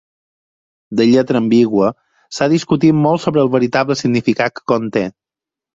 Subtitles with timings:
[1.01, 1.91] De lletra ambigua,
[2.39, 5.11] s'ha discutit molt sobre el veritable significat que conté.